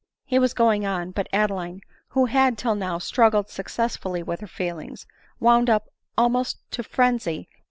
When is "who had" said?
2.07-2.57